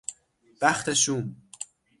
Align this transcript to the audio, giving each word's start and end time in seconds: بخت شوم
بخت 0.61 0.93
شوم 0.93 1.35